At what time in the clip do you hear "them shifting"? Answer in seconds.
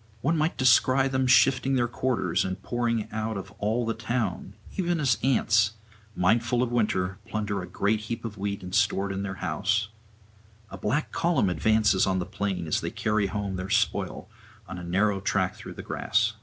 1.08-1.72